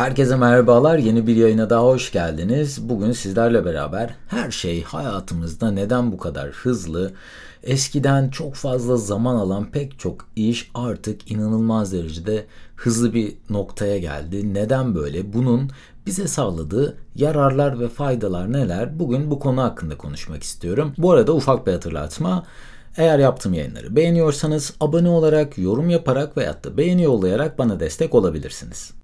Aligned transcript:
Herkese 0.00 0.36
merhabalar. 0.36 0.98
Yeni 0.98 1.26
bir 1.26 1.36
yayına 1.36 1.70
daha 1.70 1.84
hoş 1.84 2.12
geldiniz. 2.12 2.88
Bugün 2.88 3.12
sizlerle 3.12 3.64
beraber 3.64 4.10
her 4.28 4.50
şey 4.50 4.82
hayatımızda 4.82 5.70
neden 5.70 6.12
bu 6.12 6.18
kadar 6.18 6.50
hızlı, 6.50 7.12
eskiden 7.62 8.28
çok 8.28 8.54
fazla 8.54 8.96
zaman 8.96 9.34
alan 9.34 9.70
pek 9.70 9.98
çok 9.98 10.26
iş 10.36 10.70
artık 10.74 11.30
inanılmaz 11.30 11.92
derecede 11.92 12.46
hızlı 12.76 13.14
bir 13.14 13.34
noktaya 13.50 13.98
geldi. 13.98 14.54
Neden 14.54 14.94
böyle? 14.94 15.32
Bunun 15.32 15.70
bize 16.06 16.28
sağladığı 16.28 16.96
yararlar 17.14 17.80
ve 17.80 17.88
faydalar 17.88 18.52
neler? 18.52 18.98
Bugün 18.98 19.30
bu 19.30 19.38
konu 19.38 19.62
hakkında 19.62 19.98
konuşmak 19.98 20.42
istiyorum. 20.42 20.92
Bu 20.98 21.12
arada 21.12 21.32
ufak 21.32 21.66
bir 21.66 21.72
hatırlatma. 21.72 22.46
Eğer 22.96 23.18
yaptığım 23.18 23.54
yayınları 23.54 23.96
beğeniyorsanız 23.96 24.74
abone 24.80 25.08
olarak, 25.08 25.58
yorum 25.58 25.90
yaparak 25.90 26.36
veyahut 26.36 26.64
da 26.64 26.76
beğeni 26.76 27.02
yollayarak 27.02 27.58
bana 27.58 27.80
destek 27.80 28.14
olabilirsiniz. 28.14 28.99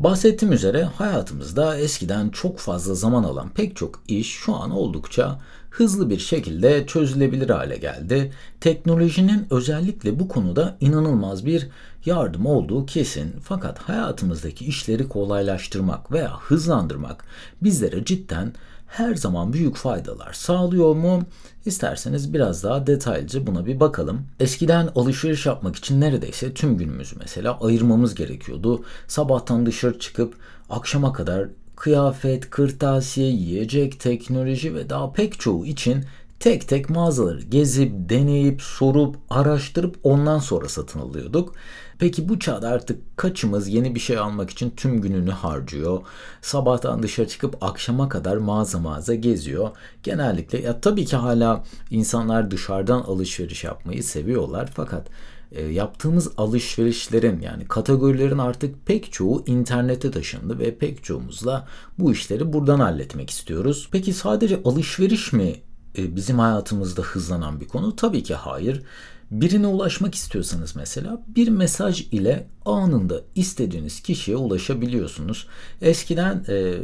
Bahsettiğim 0.00 0.52
üzere 0.54 0.84
hayatımızda 0.84 1.76
eskiden 1.76 2.28
çok 2.28 2.58
fazla 2.58 2.94
zaman 2.94 3.24
alan 3.24 3.48
pek 3.48 3.76
çok 3.76 4.02
iş 4.08 4.28
şu 4.30 4.54
an 4.54 4.70
oldukça 4.70 5.40
hızlı 5.70 6.10
bir 6.10 6.18
şekilde 6.18 6.86
çözülebilir 6.86 7.50
hale 7.50 7.76
geldi. 7.76 8.32
Teknolojinin 8.60 9.46
özellikle 9.50 10.18
bu 10.18 10.28
konuda 10.28 10.76
inanılmaz 10.80 11.46
bir 11.46 11.68
yardım 12.04 12.46
olduğu 12.46 12.86
kesin. 12.86 13.34
Fakat 13.42 13.78
hayatımızdaki 13.78 14.64
işleri 14.64 15.08
kolaylaştırmak 15.08 16.12
veya 16.12 16.40
hızlandırmak 16.40 17.24
bizlere 17.62 18.04
cidden 18.04 18.52
her 18.90 19.14
zaman 19.14 19.52
büyük 19.52 19.76
faydalar 19.76 20.32
sağlıyor 20.32 20.94
mu? 20.94 21.22
İsterseniz 21.66 22.34
biraz 22.34 22.64
daha 22.64 22.86
detaylıca 22.86 23.46
buna 23.46 23.66
bir 23.66 23.80
bakalım. 23.80 24.26
Eskiden 24.40 24.88
alışveriş 24.94 25.46
yapmak 25.46 25.76
için 25.76 26.00
neredeyse 26.00 26.54
tüm 26.54 26.76
günümüzü 26.76 27.16
mesela 27.18 27.58
ayırmamız 27.60 28.14
gerekiyordu. 28.14 28.84
Sabahtan 29.08 29.66
dışarı 29.66 29.98
çıkıp 29.98 30.34
akşama 30.70 31.12
kadar 31.12 31.48
kıyafet, 31.76 32.50
kırtasiye, 32.50 33.30
yiyecek, 33.30 34.00
teknoloji 34.00 34.74
ve 34.74 34.90
daha 34.90 35.12
pek 35.12 35.40
çoğu 35.40 35.66
için 35.66 36.04
tek 36.40 36.68
tek 36.68 36.90
mağazaları 36.90 37.40
gezip, 37.40 37.92
deneyip, 37.94 38.62
sorup, 38.62 39.16
araştırıp 39.30 39.98
ondan 40.02 40.38
sonra 40.38 40.68
satın 40.68 41.00
alıyorduk. 41.00 41.54
Peki 41.98 42.28
bu 42.28 42.38
çağda 42.38 42.68
artık 42.68 43.16
kaçımız 43.16 43.68
yeni 43.68 43.94
bir 43.94 44.00
şey 44.00 44.18
almak 44.18 44.50
için 44.50 44.70
tüm 44.70 45.00
gününü 45.00 45.30
harcıyor? 45.30 46.00
Sabahtan 46.42 47.02
dışarı 47.02 47.28
çıkıp 47.28 47.62
akşama 47.62 48.08
kadar 48.08 48.36
mağaza 48.36 48.78
mağaza 48.78 49.14
geziyor. 49.14 49.70
Genellikle 50.02 50.60
ya 50.60 50.80
tabii 50.80 51.04
ki 51.04 51.16
hala 51.16 51.64
insanlar 51.90 52.50
dışarıdan 52.50 53.00
alışveriş 53.00 53.64
yapmayı 53.64 54.04
seviyorlar 54.04 54.70
fakat 54.74 55.06
e, 55.52 55.62
yaptığımız 55.62 56.30
alışverişlerin 56.36 57.40
yani 57.40 57.64
kategorilerin 57.68 58.38
artık 58.38 58.86
pek 58.86 59.12
çoğu 59.12 59.44
internete 59.46 60.10
taşındı 60.10 60.58
ve 60.58 60.78
pek 60.78 61.04
çoğumuzla 61.04 61.68
bu 61.98 62.12
işleri 62.12 62.52
buradan 62.52 62.80
halletmek 62.80 63.30
istiyoruz. 63.30 63.88
Peki 63.92 64.12
sadece 64.12 64.60
alışveriş 64.64 65.32
mi 65.32 65.56
bizim 65.96 66.38
hayatımızda 66.38 67.02
hızlanan 67.02 67.60
bir 67.60 67.68
konu? 67.68 67.96
Tabii 67.96 68.22
ki 68.22 68.34
hayır. 68.34 68.82
Birine 69.30 69.66
ulaşmak 69.66 70.14
istiyorsanız 70.14 70.76
mesela 70.76 71.22
bir 71.36 71.48
mesaj 71.48 72.00
ile 72.00 72.46
anında 72.64 73.20
istediğiniz 73.34 74.00
kişiye 74.00 74.36
ulaşabiliyorsunuz. 74.36 75.46
Eskiden 75.82 76.44
e, 76.48 76.74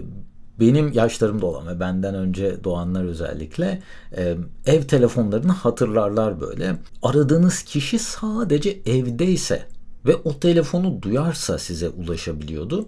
benim 0.60 0.92
yaşlarımda 0.92 1.46
olan 1.46 1.66
ve 1.66 1.80
benden 1.80 2.14
önce 2.14 2.64
doğanlar 2.64 3.04
özellikle 3.04 3.82
e, 4.16 4.36
ev 4.66 4.82
telefonlarını 4.82 5.52
hatırlarlar 5.52 6.40
böyle. 6.40 6.76
Aradığınız 7.02 7.62
kişi 7.62 7.98
sadece 7.98 8.70
evdeyse 8.86 9.66
ve 10.06 10.16
o 10.16 10.38
telefonu 10.38 11.02
duyarsa 11.02 11.58
size 11.58 11.88
ulaşabiliyordu. 11.88 12.86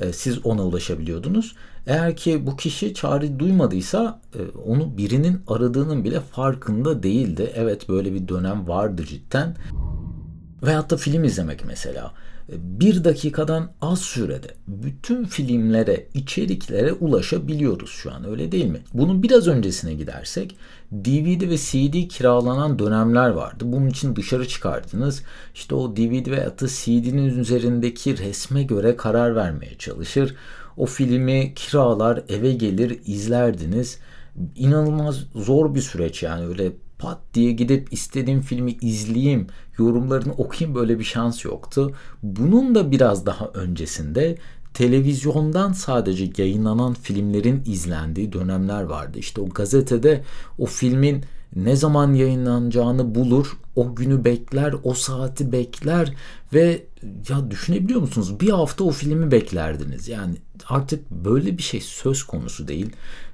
E, 0.00 0.12
siz 0.12 0.46
ona 0.46 0.62
ulaşabiliyordunuz. 0.62 1.56
Eğer 1.86 2.16
ki 2.16 2.46
bu 2.46 2.56
kişi 2.56 2.94
çağrı 2.94 3.38
duymadıysa 3.38 4.20
e, 4.34 4.40
onu 4.58 4.98
birinin 4.98 5.42
aradığının 5.46 6.04
bile 6.04 6.20
farkında 6.20 7.02
değildi. 7.02 7.52
Evet 7.54 7.88
böyle 7.88 8.14
bir 8.14 8.28
dönem 8.28 8.68
vardı 8.68 9.04
cidden. 9.04 9.56
Veyahut 10.62 10.90
da 10.90 10.96
film 10.96 11.24
izlemek 11.24 11.64
mesela 11.64 12.12
bir 12.48 13.04
dakikadan 13.04 13.72
az 13.80 13.98
sürede 13.98 14.46
bütün 14.68 15.24
filmlere, 15.24 16.06
içeriklere 16.14 16.92
ulaşabiliyoruz 16.92 17.90
şu 17.90 18.12
an 18.12 18.24
öyle 18.24 18.52
değil 18.52 18.66
mi? 18.66 18.80
Bunun 18.94 19.22
biraz 19.22 19.48
öncesine 19.48 19.94
gidersek 19.94 20.56
DVD 20.92 21.50
ve 21.50 21.56
CD 21.56 22.08
kiralanan 22.08 22.78
dönemler 22.78 23.28
vardı. 23.28 23.64
Bunun 23.66 23.86
için 23.86 24.16
dışarı 24.16 24.48
çıkardınız. 24.48 25.22
İşte 25.54 25.74
o 25.74 25.96
DVD 25.96 26.30
veya 26.30 26.58
da 26.58 26.66
CD'nin 26.68 27.38
üzerindeki 27.38 28.18
resme 28.18 28.62
göre 28.62 28.96
karar 28.96 29.36
vermeye 29.36 29.78
çalışır. 29.78 30.34
O 30.76 30.86
filmi 30.86 31.54
kiralar, 31.54 32.22
eve 32.28 32.52
gelir, 32.52 33.00
izlerdiniz. 33.06 33.98
İnanılmaz 34.56 35.24
zor 35.34 35.74
bir 35.74 35.80
süreç 35.80 36.22
yani 36.22 36.46
öyle 36.46 36.72
pat 36.98 37.18
diye 37.34 37.52
gidip 37.52 37.92
istediğim 37.92 38.40
filmi 38.40 38.72
izleyeyim, 38.72 39.46
yorumlarını 39.78 40.32
okuyayım 40.32 40.74
böyle 40.74 40.98
bir 40.98 41.04
şans 41.04 41.44
yoktu. 41.44 41.92
Bunun 42.22 42.74
da 42.74 42.90
biraz 42.90 43.26
daha 43.26 43.46
öncesinde 43.46 44.38
televizyondan 44.74 45.72
sadece 45.72 46.30
yayınlanan 46.36 46.94
filmlerin 46.94 47.62
izlendiği 47.66 48.32
dönemler 48.32 48.82
vardı. 48.82 49.18
İşte 49.18 49.40
o 49.40 49.48
gazetede 49.48 50.24
o 50.58 50.66
filmin 50.66 51.24
ne 51.56 51.76
zaman 51.76 52.14
yayınlanacağını 52.14 53.14
bulur, 53.14 53.56
o 53.76 53.94
günü 53.94 54.24
bekler, 54.24 54.74
o 54.82 54.94
saati 54.94 55.52
bekler 55.52 56.14
ve 56.54 56.86
ya 57.28 57.50
düşünebiliyor 57.50 58.00
musunuz? 58.00 58.40
Bir 58.40 58.50
hafta 58.50 58.84
o 58.84 58.90
filmi 58.90 59.30
beklerdiniz. 59.30 60.08
Yani 60.08 60.34
artık 60.68 61.10
böyle 61.10 61.58
bir 61.58 61.62
şey 61.62 61.80
söz 61.80 62.22
konusu 62.22 62.68
değil. 62.68 62.90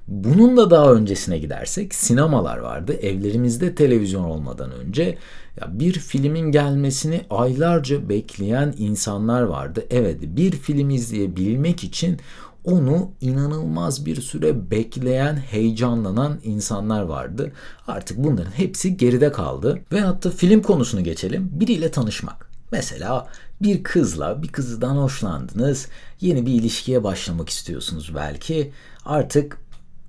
Bunun 0.08 0.56
da 0.56 0.70
daha 0.70 0.92
öncesine 0.92 1.38
gidersek 1.38 1.94
sinemalar 1.94 2.58
vardı. 2.58 2.92
Evlerimizde 2.92 3.74
televizyon 3.74 4.24
olmadan 4.24 4.70
önce 4.70 5.18
ya 5.60 5.78
bir 5.80 5.92
filmin 5.92 6.52
gelmesini 6.52 7.20
aylarca 7.30 8.08
bekleyen 8.08 8.74
insanlar 8.78 9.42
vardı. 9.42 9.84
Evet 9.90 10.18
bir 10.22 10.52
film 10.52 10.90
izleyebilmek 10.90 11.84
için 11.84 12.18
onu 12.64 13.10
inanılmaz 13.20 14.06
bir 14.06 14.20
süre 14.20 14.70
bekleyen, 14.70 15.36
heyecanlanan 15.36 16.40
insanlar 16.44 17.02
vardı. 17.02 17.52
Artık 17.86 18.18
bunların 18.18 18.50
hepsi 18.50 18.96
geride 18.96 19.32
kaldı. 19.32 19.78
Ve 19.92 20.00
hatta 20.00 20.30
film 20.30 20.62
konusunu 20.62 21.04
geçelim. 21.04 21.50
Biriyle 21.52 21.90
tanışmak. 21.90 22.50
Mesela 22.72 23.28
bir 23.62 23.82
kızla 23.82 24.42
bir 24.42 24.48
kızdan 24.48 24.96
hoşlandınız. 24.96 25.88
Yeni 26.20 26.46
bir 26.46 26.52
ilişkiye 26.52 27.04
başlamak 27.04 27.48
istiyorsunuz 27.48 28.12
belki. 28.14 28.72
Artık 29.04 29.58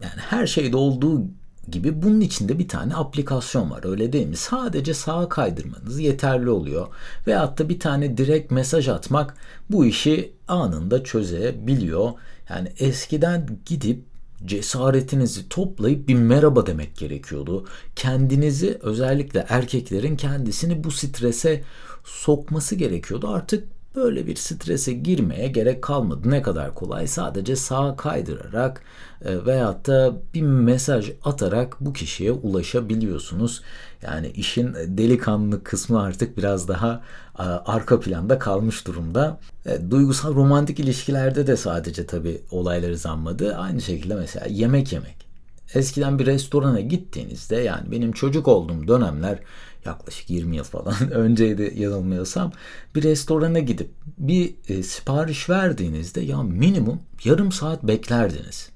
yani 0.01 0.21
her 0.29 0.47
şeyde 0.47 0.77
olduğu 0.77 1.21
gibi 1.71 2.01
bunun 2.01 2.21
içinde 2.21 2.59
bir 2.59 2.67
tane 2.67 2.95
aplikasyon 2.95 3.71
var 3.71 3.89
öyle 3.89 4.13
değil 4.13 4.27
mi? 4.27 4.37
Sadece 4.37 4.93
sağa 4.93 5.29
kaydırmanız 5.29 5.99
yeterli 5.99 6.49
oluyor. 6.49 6.87
Veyahut 7.27 7.59
da 7.59 7.69
bir 7.69 7.79
tane 7.79 8.17
direkt 8.17 8.51
mesaj 8.51 8.87
atmak 8.87 9.35
bu 9.69 9.85
işi 9.85 10.33
anında 10.47 11.03
çözebiliyor. 11.03 12.11
Yani 12.49 12.71
eskiden 12.79 13.47
gidip 13.65 14.03
cesaretinizi 14.45 15.49
toplayıp 15.49 16.07
bir 16.07 16.15
merhaba 16.15 16.65
demek 16.65 16.97
gerekiyordu. 16.97 17.65
Kendinizi 17.95 18.79
özellikle 18.81 19.45
erkeklerin 19.49 20.15
kendisini 20.15 20.83
bu 20.83 20.91
strese 20.91 21.63
sokması 22.03 22.75
gerekiyordu. 22.75 23.27
Artık 23.27 23.74
böyle 23.95 24.27
bir 24.27 24.35
strese 24.35 24.93
girmeye 24.93 25.47
gerek 25.47 25.81
kalmadı. 25.81 26.31
Ne 26.31 26.41
kadar 26.41 26.73
kolay 26.73 27.07
sadece 27.07 27.55
sağa 27.55 27.95
kaydırarak 27.95 28.81
e, 29.25 29.45
veyahut 29.45 29.87
da 29.87 30.13
bir 30.33 30.41
mesaj 30.41 31.11
atarak 31.23 31.77
bu 31.79 31.93
kişiye 31.93 32.31
ulaşabiliyorsunuz. 32.31 33.61
Yani 34.01 34.27
işin 34.27 34.73
delikanlı 34.73 35.63
kısmı 35.63 36.01
artık 36.01 36.37
biraz 36.37 36.67
daha 36.67 37.01
e, 37.39 37.43
arka 37.43 37.99
planda 37.99 38.39
kalmış 38.39 38.87
durumda. 38.87 39.39
E, 39.65 39.91
duygusal 39.91 40.35
romantik 40.35 40.79
ilişkilerde 40.79 41.47
de 41.47 41.57
sadece 41.57 42.05
tabii 42.05 42.41
olayları 42.51 42.97
zanmadı. 42.97 43.55
Aynı 43.55 43.81
şekilde 43.81 44.15
mesela 44.15 44.45
yemek 44.49 44.93
yemek. 44.93 45.25
Eskiden 45.73 46.19
bir 46.19 46.25
restorana 46.25 46.79
gittiğinizde 46.79 47.55
yani 47.55 47.91
benim 47.91 48.11
çocuk 48.11 48.47
olduğum 48.47 48.87
dönemler 48.87 49.39
yaklaşık 49.85 50.29
20 50.29 50.55
yıl 50.55 50.63
falan 50.63 51.11
önceydi 51.11 51.73
yanılmıyorsam 51.75 52.51
bir 52.95 53.03
restorana 53.03 53.59
gidip 53.59 53.89
bir 54.17 54.55
e, 54.69 54.83
sipariş 54.83 55.49
verdiğinizde 55.49 56.21
ya 56.21 56.43
minimum 56.43 56.99
yarım 57.23 57.51
saat 57.51 57.83
beklerdiniz. 57.83 58.69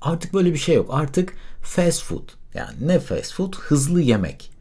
Artık 0.00 0.34
böyle 0.34 0.52
bir 0.52 0.58
şey 0.58 0.74
yok. 0.74 0.86
Artık 0.90 1.34
fast 1.62 2.02
food. 2.02 2.28
Yani 2.54 2.74
ne 2.80 2.98
fast 2.98 3.34
food? 3.34 3.54
Hızlı 3.54 4.00
yemek. 4.00 4.51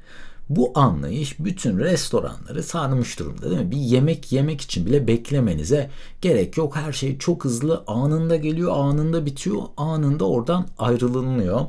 Bu 0.56 0.72
anlayış 0.76 1.40
bütün 1.40 1.80
restoranları 1.80 2.64
sarmış 2.64 3.20
durumda 3.20 3.50
değil 3.50 3.62
mi? 3.62 3.72
Bir 3.72 3.78
yemek 3.78 4.32
yemek 4.32 4.62
için 4.62 4.86
bile 4.86 5.08
beklemenize 5.08 5.90
gerek 6.22 6.58
yok. 6.58 6.76
Her 6.76 6.94
şey 6.94 7.18
çok 7.18 7.46
hızlı 7.46 7.84
anında 7.88 8.36
geliyor, 8.36 8.72
anında 8.76 9.26
bitiyor, 9.26 9.62
anında 9.78 10.28
oradan 10.28 10.68
ayrılınıyor. 10.78 11.62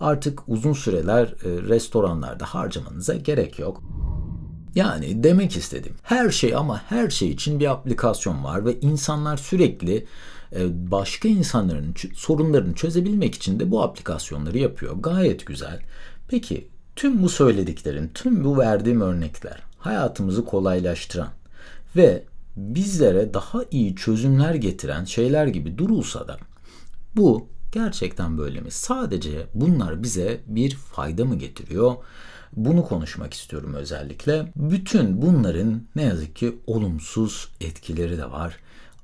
Artık 0.00 0.48
uzun 0.48 0.72
süreler 0.72 1.26
e, 1.26 1.68
restoranlarda 1.68 2.44
harcamanıza 2.44 3.14
gerek 3.14 3.58
yok. 3.58 3.82
Yani 4.74 5.24
demek 5.24 5.56
istedim. 5.56 5.92
Her 6.02 6.30
şey 6.30 6.54
ama 6.54 6.82
her 6.88 7.10
şey 7.10 7.30
için 7.30 7.60
bir 7.60 7.70
aplikasyon 7.70 8.44
var 8.44 8.64
ve 8.64 8.80
insanlar 8.80 9.36
sürekli 9.36 10.06
e, 10.52 10.90
başka 10.90 11.28
insanların 11.28 11.94
sorunlarını 12.14 12.74
çözebilmek 12.74 13.34
için 13.34 13.60
de 13.60 13.70
bu 13.70 13.82
aplikasyonları 13.82 14.58
yapıyor. 14.58 14.96
Gayet 14.96 15.46
güzel. 15.46 15.80
Peki 16.28 16.68
tüm 16.96 17.22
bu 17.22 17.28
söylediklerin, 17.28 18.10
tüm 18.14 18.44
bu 18.44 18.58
verdiğim 18.58 19.00
örnekler 19.00 19.62
hayatımızı 19.78 20.44
kolaylaştıran 20.44 21.28
ve 21.96 22.24
bizlere 22.56 23.34
daha 23.34 23.64
iyi 23.70 23.96
çözümler 23.96 24.54
getiren 24.54 25.04
şeyler 25.04 25.46
gibi 25.46 25.78
durulsa 25.78 26.28
da 26.28 26.38
bu 27.16 27.48
gerçekten 27.72 28.38
böyle 28.38 28.60
mi? 28.60 28.70
Sadece 28.70 29.46
bunlar 29.54 30.02
bize 30.02 30.40
bir 30.46 30.74
fayda 30.74 31.24
mı 31.24 31.38
getiriyor? 31.38 31.94
Bunu 32.52 32.84
konuşmak 32.84 33.34
istiyorum 33.34 33.74
özellikle. 33.74 34.52
Bütün 34.56 35.22
bunların 35.22 35.82
ne 35.96 36.02
yazık 36.02 36.36
ki 36.36 36.58
olumsuz 36.66 37.48
etkileri 37.60 38.18
de 38.18 38.30
var. 38.30 38.56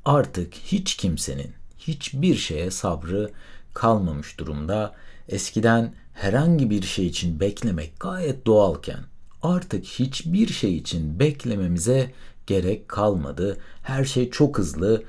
Artık 0.04 0.54
hiç 0.54 0.96
kimsenin 0.96 1.52
hiçbir 1.78 2.34
şeye 2.34 2.70
sabrı 2.70 3.30
kalmamış 3.74 4.38
durumda. 4.38 4.94
Eskiden 5.28 5.94
herhangi 6.12 6.70
bir 6.70 6.82
şey 6.82 7.06
için 7.06 7.40
beklemek 7.40 8.00
gayet 8.00 8.46
doğalken 8.46 9.00
artık 9.42 9.84
hiçbir 9.84 10.48
şey 10.48 10.76
için 10.76 11.18
beklememize 11.18 12.10
gerek 12.46 12.88
kalmadı. 12.88 13.58
Her 13.82 14.04
şey 14.04 14.30
çok 14.30 14.58
hızlı. 14.58 15.02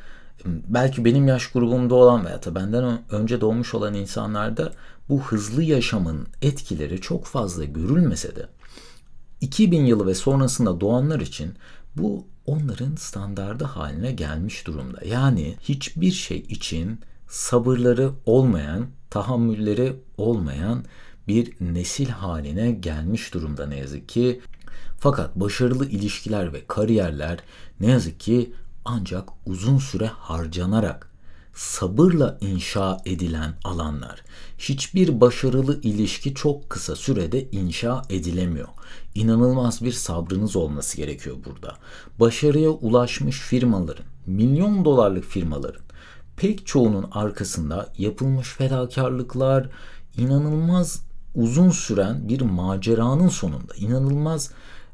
Belki 0.46 1.06
benim 1.06 1.28
yaş 1.28 1.48
grubumda 1.48 1.96
olan 1.96 2.26
veya 2.26 2.44
da 2.44 2.56
benden 2.56 3.02
önce 3.12 3.42
doğmuş 3.42 3.74
olan 3.74 3.94
insanlarda 3.94 4.74
bu 5.10 5.22
hızlı 5.22 5.64
yaşamın 5.64 6.28
etkileri 6.42 7.02
çok 7.02 7.26
fazla 7.26 7.64
görülmese 7.64 8.36
de 8.36 8.48
2000 9.42 9.86
yılı 9.86 10.08
ve 10.08 10.14
sonrasında 10.14 10.82
doğanlar 10.82 11.20
için 11.20 11.54
bu 11.96 12.28
onların 12.46 12.96
standardı 12.96 13.64
haline 13.64 14.12
gelmiş 14.12 14.68
durumda. 14.68 15.06
Yani 15.06 15.56
hiçbir 15.62 16.12
şey 16.12 16.38
için 16.38 17.00
sabırları 17.34 18.12
olmayan, 18.26 18.88
tahammülleri 19.10 19.96
olmayan 20.18 20.86
bir 21.28 21.54
nesil 21.62 22.10
haline 22.10 22.72
gelmiş 22.72 23.34
durumda 23.34 23.66
ne 23.66 23.78
yazık 23.78 24.10
ki. 24.10 24.42
Fakat 25.00 25.36
başarılı 25.36 25.90
ilişkiler 25.90 26.54
ve 26.54 26.68
kariyerler 26.68 27.40
ne 27.80 27.92
yazık 27.92 28.20
ki 28.20 28.54
ancak 28.86 29.30
uzun 29.46 29.78
süre 29.78 30.08
harcanarak 30.08 31.12
sabırla 31.54 32.38
inşa 32.42 32.98
edilen 33.06 33.54
alanlar. 33.64 34.24
Hiçbir 34.58 35.22
başarılı 35.22 35.82
ilişki 35.82 36.34
çok 36.34 36.70
kısa 36.70 36.96
sürede 36.96 37.50
inşa 37.52 38.02
edilemiyor. 38.10 38.68
İnanılmaz 39.16 39.84
bir 39.84 39.92
sabrınız 39.92 40.56
olması 40.56 40.98
gerekiyor 40.98 41.36
burada. 41.46 41.78
Başarıya 42.20 42.70
ulaşmış 42.70 43.40
firmaların, 43.40 44.06
milyon 44.26 44.86
dolarlık 44.86 45.26
firmaların 45.26 45.84
pek 46.38 46.68
çoğunun 46.68 47.06
arkasında 47.12 47.94
yapılmış 47.98 48.54
fedakarlıklar, 48.54 49.70
inanılmaz 50.18 51.06
uzun 51.36 51.70
süren 51.70 52.30
bir 52.30 52.42
maceranın 52.42 53.30
sonunda, 53.30 53.76
inanılmaz 53.78 54.52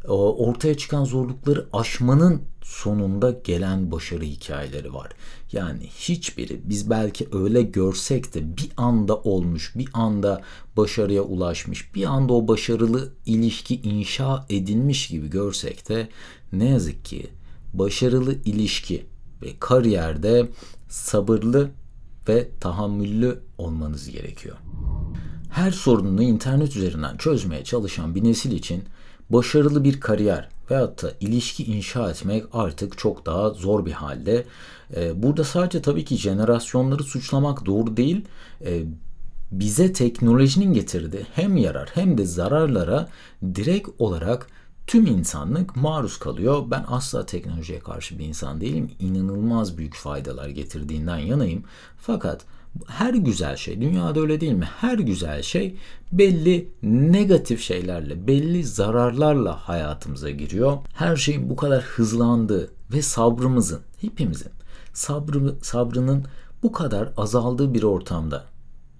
ortaya 0.07 0.77
çıkan 0.77 1.06
zorlukları 1.06 1.68
aşmanın 1.74 2.41
sonunda 2.62 3.31
gelen 3.44 3.91
başarı 3.91 4.24
hikayeleri 4.24 4.94
var. 4.94 5.12
Yani 5.51 5.83
hiçbiri 5.83 6.62
biz 6.63 6.89
belki 6.89 7.27
öyle 7.31 7.62
görsek 7.62 8.33
de 8.33 8.57
bir 8.57 8.69
anda 8.77 9.15
olmuş, 9.15 9.74
bir 9.75 9.88
anda 9.94 10.42
başarıya 10.77 11.21
ulaşmış, 11.21 11.95
bir 11.95 12.03
anda 12.03 12.33
o 12.33 12.47
başarılı 12.47 13.13
ilişki 13.25 13.75
inşa 13.81 14.45
edilmiş 14.50 15.07
gibi 15.07 15.30
görsek 15.30 15.89
de 15.89 16.09
ne 16.53 16.69
yazık 16.69 17.06
ki 17.06 17.27
başarılı 17.74 18.33
ilişki 18.45 19.06
ve 19.42 19.47
kariyerde 19.59 20.50
sabırlı 20.89 21.69
ve 22.27 22.50
tahammüllü 22.59 23.39
olmanız 23.57 24.09
gerekiyor. 24.09 24.57
Her 25.50 25.71
sorununu 25.71 26.24
internet 26.24 26.75
üzerinden 26.75 27.18
çözmeye 27.18 27.63
çalışan 27.63 28.15
bir 28.15 28.24
nesil 28.24 28.51
için 28.51 28.83
başarılı 29.30 29.83
bir 29.83 30.00
kariyer 30.00 30.50
veyahut 30.71 31.03
da 31.03 31.13
ilişki 31.19 31.63
inşa 31.63 32.09
etmek 32.09 32.44
artık 32.53 32.97
çok 32.97 33.25
daha 33.25 33.50
zor 33.50 33.86
bir 33.86 33.91
halde. 33.91 34.45
Ee, 34.95 35.24
burada 35.24 35.44
sadece 35.44 35.81
tabii 35.81 36.06
ki 36.06 36.18
jenerasyonları 36.18 37.03
suçlamak 37.03 37.65
doğru 37.65 37.97
değil. 37.97 38.25
Ee, 38.65 38.83
bize 39.51 39.94
teknolojinin 39.94 40.74
getirdiği 40.74 41.25
hem 41.33 41.57
yarar 41.57 41.89
hem 41.94 42.18
de 42.18 42.25
zararlara 42.25 43.09
direkt 43.56 43.89
olarak 44.00 44.47
tüm 44.89 45.07
insanlık 45.07 45.75
maruz 45.75 46.19
kalıyor. 46.19 46.63
Ben 46.71 46.86
asla 46.88 47.25
teknolojiye 47.25 47.80
karşı 47.80 48.19
bir 48.19 48.25
insan 48.25 48.62
değilim. 48.62 48.91
İnanılmaz 49.00 49.77
büyük 49.77 49.95
faydalar 49.95 50.50
getirdiğinden 50.50 51.18
yanayım. 51.18 51.63
Fakat 51.97 52.41
her 52.88 53.13
güzel 53.13 53.56
şey, 53.56 53.81
dünyada 53.81 54.19
öyle 54.19 54.41
değil 54.41 54.53
mi? 54.53 54.69
Her 54.81 54.97
güzel 54.97 55.41
şey 55.41 55.75
belli 56.12 56.69
negatif 56.83 57.62
şeylerle, 57.62 58.27
belli 58.27 58.63
zararlarla 58.63 59.68
hayatımıza 59.68 60.30
giriyor. 60.30 60.77
Her 60.94 61.15
şeyin 61.15 61.50
bu 61.50 61.56
kadar 61.56 61.83
hızlandığı 61.83 62.71
ve 62.94 63.01
sabrımızın, 63.01 63.81
hepimizin 64.01 64.51
sabrı, 64.94 65.56
sabrının 65.62 66.25
bu 66.63 66.71
kadar 66.71 67.09
azaldığı 67.18 67.74
bir 67.74 67.83
ortamda 67.83 68.45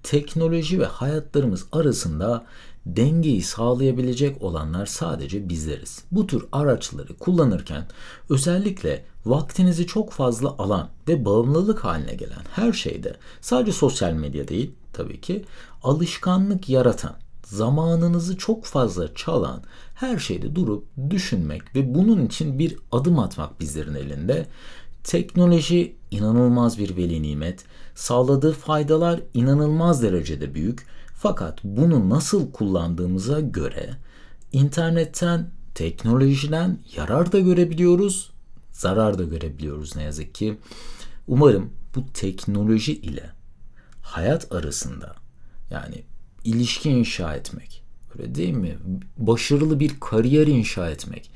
teknoloji 0.02 0.80
ve 0.80 0.84
hayatlarımız 0.84 1.66
arasında 1.72 2.46
dengeyi 2.86 3.42
sağlayabilecek 3.42 4.42
olanlar 4.42 4.86
sadece 4.86 5.48
bizleriz. 5.48 6.04
Bu 6.10 6.26
tür 6.26 6.44
araçları 6.52 7.16
kullanırken 7.16 7.86
özellikle 8.28 9.04
vaktinizi 9.26 9.86
çok 9.86 10.12
fazla 10.12 10.48
alan 10.48 10.88
ve 11.08 11.24
bağımlılık 11.24 11.84
haline 11.84 12.14
gelen 12.14 12.42
her 12.54 12.72
şeyde 12.72 13.16
sadece 13.40 13.72
sosyal 13.72 14.12
medya 14.12 14.48
değil 14.48 14.72
tabii 14.92 15.20
ki 15.20 15.44
alışkanlık 15.82 16.68
yaratan, 16.68 17.16
zamanınızı 17.44 18.36
çok 18.36 18.64
fazla 18.64 19.14
çalan 19.14 19.62
her 19.94 20.18
şeyde 20.18 20.56
durup 20.56 20.84
düşünmek 21.10 21.74
ve 21.74 21.94
bunun 21.94 22.26
için 22.26 22.58
bir 22.58 22.76
adım 22.92 23.18
atmak 23.18 23.60
bizlerin 23.60 23.94
elinde. 23.94 24.46
Teknoloji 25.04 25.96
inanılmaz 26.10 26.78
bir 26.78 26.96
veli 26.96 27.22
nimet, 27.22 27.64
sağladığı 27.94 28.52
faydalar 28.52 29.20
inanılmaz 29.34 30.02
derecede 30.02 30.54
büyük 30.54 30.86
fakat 31.14 31.64
bunu 31.64 32.10
nasıl 32.10 32.52
kullandığımıza 32.52 33.40
göre 33.40 33.90
internetten, 34.52 35.50
teknolojiden 35.74 36.78
yarar 36.96 37.32
da 37.32 37.40
görebiliyoruz, 37.40 38.30
zarar 38.72 39.18
da 39.18 39.24
görebiliyoruz 39.24 39.96
ne 39.96 40.02
yazık 40.02 40.34
ki. 40.34 40.58
Umarım 41.28 41.70
bu 41.94 42.06
teknoloji 42.14 42.92
ile 42.92 43.30
hayat 44.02 44.52
arasında 44.52 45.14
yani 45.70 46.04
ilişki 46.44 46.90
inşa 46.90 47.34
etmek, 47.34 47.82
öyle 48.14 48.34
değil 48.34 48.54
mi? 48.54 48.78
Başarılı 49.18 49.80
bir 49.80 50.00
kariyer 50.00 50.46
inşa 50.46 50.90
etmek. 50.90 51.30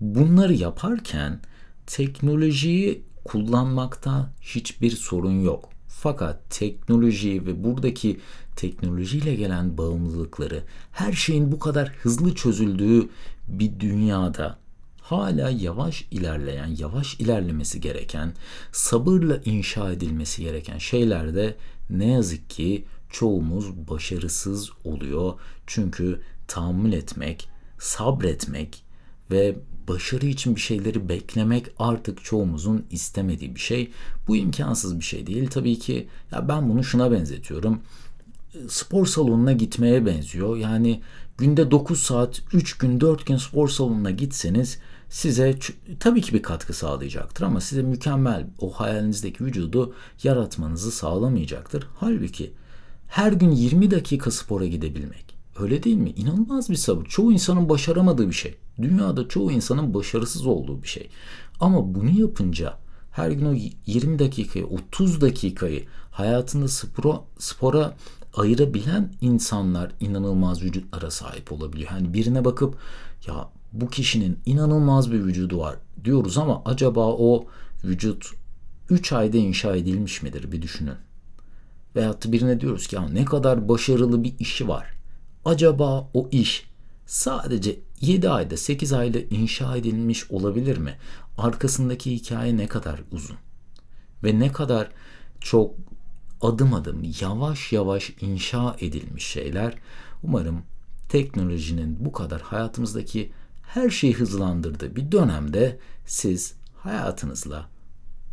Bunları 0.00 0.54
yaparken 0.54 1.40
teknolojiyi 1.86 3.07
kullanmakta 3.24 4.32
hiçbir 4.40 4.90
sorun 4.90 5.40
yok. 5.40 5.68
Fakat 5.88 6.50
teknolojiyi 6.50 7.46
ve 7.46 7.64
buradaki 7.64 8.20
teknolojiyle 8.56 9.34
gelen 9.34 9.78
bağımlılıkları, 9.78 10.62
her 10.92 11.12
şeyin 11.12 11.52
bu 11.52 11.58
kadar 11.58 11.88
hızlı 11.88 12.34
çözüldüğü 12.34 13.08
bir 13.48 13.80
dünyada 13.80 14.58
hala 15.00 15.50
yavaş 15.50 16.06
ilerleyen, 16.10 16.76
yavaş 16.78 17.14
ilerlemesi 17.14 17.80
gereken, 17.80 18.32
sabırla 18.72 19.36
inşa 19.44 19.92
edilmesi 19.92 20.42
gereken 20.42 20.78
şeylerde 20.78 21.56
ne 21.90 22.06
yazık 22.06 22.50
ki 22.50 22.84
çoğumuz 23.10 23.88
başarısız 23.88 24.70
oluyor. 24.84 25.32
Çünkü 25.66 26.20
tahammül 26.48 26.92
etmek, 26.92 27.48
sabretmek 27.78 28.84
ve 29.30 29.56
başarı 29.88 30.26
için 30.26 30.56
bir 30.56 30.60
şeyleri 30.60 31.08
beklemek 31.08 31.66
artık 31.78 32.24
çoğumuzun 32.24 32.86
istemediği 32.90 33.54
bir 33.54 33.60
şey. 33.60 33.90
Bu 34.28 34.36
imkansız 34.36 34.98
bir 34.98 35.04
şey 35.04 35.26
değil. 35.26 35.50
Tabii 35.50 35.78
ki 35.78 36.08
ya 36.32 36.48
ben 36.48 36.68
bunu 36.68 36.84
şuna 36.84 37.12
benzetiyorum. 37.12 37.80
Spor 38.68 39.06
salonuna 39.06 39.52
gitmeye 39.52 40.06
benziyor. 40.06 40.56
Yani 40.56 41.00
günde 41.38 41.70
9 41.70 42.00
saat, 42.00 42.42
3 42.52 42.78
gün, 42.78 43.00
4 43.00 43.26
gün 43.26 43.36
spor 43.36 43.68
salonuna 43.68 44.10
gitseniz 44.10 44.78
size 45.08 45.58
tabii 46.00 46.20
ki 46.20 46.34
bir 46.34 46.42
katkı 46.42 46.72
sağlayacaktır 46.72 47.44
ama 47.44 47.60
size 47.60 47.82
mükemmel 47.82 48.46
o 48.58 48.70
hayalinizdeki 48.70 49.44
vücudu 49.44 49.94
yaratmanızı 50.22 50.92
sağlamayacaktır. 50.92 51.86
Halbuki 51.94 52.52
her 53.08 53.32
gün 53.32 53.50
20 53.50 53.90
dakika 53.90 54.30
spora 54.30 54.66
gidebilmek 54.66 55.27
öyle 55.60 55.82
değil 55.82 55.96
mi? 55.96 56.10
İnanılmaz 56.10 56.70
bir 56.70 56.76
sabır. 56.76 57.04
Çoğu 57.04 57.32
insanın 57.32 57.68
başaramadığı 57.68 58.28
bir 58.28 58.34
şey. 58.34 58.54
Dünyada 58.82 59.28
çoğu 59.28 59.52
insanın 59.52 59.94
başarısız 59.94 60.46
olduğu 60.46 60.82
bir 60.82 60.88
şey. 60.88 61.08
Ama 61.60 61.94
bunu 61.94 62.20
yapınca 62.20 62.78
her 63.10 63.30
gün 63.30 63.44
o 63.44 63.54
20 63.86 64.18
dakikayı, 64.18 64.66
30 64.66 65.20
dakikayı 65.20 65.84
hayatında 66.10 66.68
spora, 66.68 67.20
spora 67.38 67.96
ayırabilen 68.36 69.12
insanlar 69.20 69.92
inanılmaz 70.00 70.62
vücutlara 70.62 71.10
sahip 71.10 71.52
olabiliyor. 71.52 71.90
Hani 71.90 72.14
birine 72.14 72.44
bakıp 72.44 72.76
ya 73.26 73.48
bu 73.72 73.88
kişinin 73.88 74.38
inanılmaz 74.46 75.12
bir 75.12 75.24
vücudu 75.24 75.58
var 75.58 75.76
diyoruz 76.04 76.38
ama 76.38 76.62
acaba 76.64 77.06
o 77.06 77.46
vücut 77.84 78.30
3 78.90 79.12
ayda 79.12 79.36
inşa 79.36 79.76
edilmiş 79.76 80.22
midir 80.22 80.52
bir 80.52 80.62
düşünün. 80.62 80.94
Veyahut 81.96 82.32
birine 82.32 82.60
diyoruz 82.60 82.86
ki 82.86 82.96
ya 82.96 83.08
ne 83.08 83.24
kadar 83.24 83.68
başarılı 83.68 84.24
bir 84.24 84.34
işi 84.38 84.68
var. 84.68 84.97
Acaba 85.44 86.10
o 86.14 86.28
iş 86.32 86.70
sadece 87.06 87.80
7 88.00 88.30
ayda 88.30 88.56
8 88.56 88.92
ayda 88.92 89.18
inşa 89.18 89.76
edilmiş 89.76 90.30
olabilir 90.30 90.78
mi? 90.78 90.98
Arkasındaki 91.38 92.12
hikaye 92.12 92.56
ne 92.56 92.66
kadar 92.66 93.00
uzun? 93.12 93.36
Ve 94.24 94.38
ne 94.38 94.52
kadar 94.52 94.88
çok 95.40 95.74
adım 96.40 96.74
adım 96.74 97.12
yavaş 97.20 97.72
yavaş 97.72 98.12
inşa 98.20 98.76
edilmiş 98.80 99.26
şeyler. 99.26 99.74
Umarım 100.22 100.62
teknolojinin 101.08 101.96
bu 102.00 102.12
kadar 102.12 102.40
hayatımızdaki 102.40 103.32
her 103.62 103.90
şeyi 103.90 104.14
hızlandırdığı 104.14 104.96
bir 104.96 105.12
dönemde 105.12 105.78
siz 106.06 106.54
hayatınızla 106.76 107.68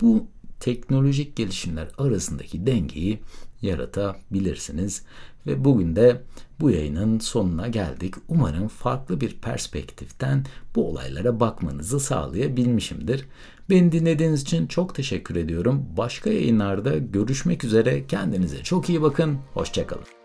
bu 0.02 0.28
teknolojik 0.60 1.36
gelişimler 1.36 1.88
arasındaki 1.98 2.66
dengeyi 2.68 3.22
yaratabilirsiniz. 3.62 5.04
Ve 5.48 5.66
bugün 5.66 5.96
de 5.96 6.22
bu 6.60 6.72
yayının 6.72 7.20
sonuna 7.20 7.68
geldik. 7.68 8.16
Umarım 8.28 8.68
farklı 8.68 9.22
bir 9.22 9.38
perspektiften 9.38 10.46
bu 10.76 10.90
olaylara 10.90 11.40
bakmanızı 11.40 12.00
sağlayabilmişimdir. 12.00 13.26
Beni 13.70 13.92
dinlediğiniz 13.92 14.42
için 14.42 14.68
çok 14.68 14.96
teşekkür 14.96 15.36
ediyorum. 15.36 15.86
Başka 15.98 16.30
yayınlarda 16.30 16.98
görüşmek 16.98 17.64
üzere. 17.64 18.08
Kendinize 18.08 18.64
çok 18.64 18.90
iyi 18.90 19.02
bakın. 19.02 19.38
Hoşçakalın. 19.54 20.25